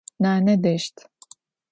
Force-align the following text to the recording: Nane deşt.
Nane 0.21 0.55
deşt. 0.63 0.95